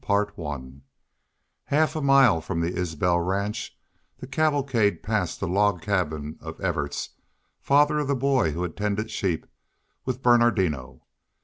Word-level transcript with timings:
CHAPTER 0.03 0.33
IX 0.41 0.63
Half 1.65 1.95
a 1.95 2.01
mile 2.01 2.41
from 2.41 2.59
the 2.59 2.73
Isbel 2.75 3.19
ranch 3.19 3.77
the 4.17 4.25
cavalcade 4.25 5.03
passed 5.03 5.39
the 5.39 5.47
log 5.47 5.83
cabin 5.83 6.39
of 6.41 6.57
Evarts, 6.59 7.09
father 7.59 7.99
of 7.99 8.07
the 8.07 8.15
boy 8.15 8.49
who 8.53 8.63
had 8.63 8.75
tended 8.75 9.11
sheep 9.11 9.45
with 10.03 10.23
Bernardino. 10.23 11.03